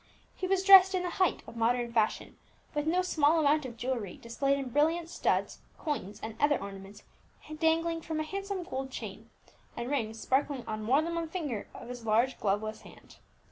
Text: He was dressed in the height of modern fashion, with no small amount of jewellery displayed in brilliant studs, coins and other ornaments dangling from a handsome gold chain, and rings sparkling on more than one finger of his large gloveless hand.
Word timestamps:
He 0.35 0.47
was 0.47 0.63
dressed 0.63 0.95
in 0.95 1.03
the 1.03 1.11
height 1.21 1.43
of 1.45 1.55
modern 1.55 1.93
fashion, 1.93 2.35
with 2.73 2.87
no 2.87 3.03
small 3.03 3.39
amount 3.39 3.67
of 3.67 3.77
jewellery 3.77 4.17
displayed 4.17 4.57
in 4.57 4.69
brilliant 4.69 5.09
studs, 5.09 5.59
coins 5.77 6.19
and 6.23 6.35
other 6.39 6.59
ornaments 6.59 7.03
dangling 7.59 8.01
from 8.01 8.19
a 8.19 8.23
handsome 8.23 8.63
gold 8.63 8.89
chain, 8.89 9.29
and 9.77 9.91
rings 9.91 10.19
sparkling 10.19 10.65
on 10.65 10.81
more 10.81 11.03
than 11.03 11.13
one 11.13 11.29
finger 11.29 11.67
of 11.75 11.87
his 11.87 12.03
large 12.03 12.39
gloveless 12.39 12.81
hand. 12.81 13.17